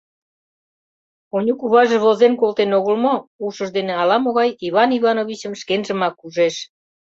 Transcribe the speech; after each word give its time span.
Оньыкуваже 1.35 1.97
возен 2.05 2.33
колтен 2.41 2.71
огыл 2.77 2.95
мо?— 3.03 3.15
ушыж 3.45 3.69
дене 3.77 3.93
ала-могай 4.01 4.49
Иван 4.67 4.89
Ивановичым 4.97 5.53
шкенжымак 5.61 6.15
ужеш. 6.25 6.55